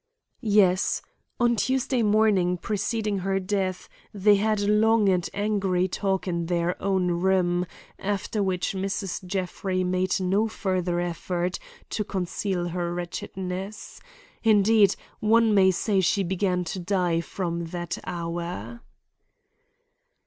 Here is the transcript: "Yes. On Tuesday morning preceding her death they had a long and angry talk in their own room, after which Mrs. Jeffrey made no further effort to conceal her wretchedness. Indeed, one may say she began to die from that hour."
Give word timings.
"Yes. 0.41 1.03
On 1.39 1.55
Tuesday 1.55 2.01
morning 2.01 2.57
preceding 2.57 3.19
her 3.19 3.39
death 3.39 3.87
they 4.11 4.33
had 4.37 4.59
a 4.61 4.67
long 4.67 5.07
and 5.09 5.29
angry 5.31 5.87
talk 5.87 6.27
in 6.27 6.47
their 6.47 6.81
own 6.81 7.09
room, 7.11 7.67
after 7.99 8.41
which 8.41 8.73
Mrs. 8.73 9.23
Jeffrey 9.23 9.83
made 9.83 10.19
no 10.19 10.47
further 10.47 10.99
effort 10.99 11.59
to 11.91 12.03
conceal 12.03 12.69
her 12.69 12.91
wretchedness. 12.95 14.01
Indeed, 14.41 14.95
one 15.19 15.53
may 15.53 15.69
say 15.69 16.01
she 16.01 16.23
began 16.23 16.63
to 16.63 16.79
die 16.79 17.21
from 17.21 17.65
that 17.65 17.99
hour." 18.03 18.81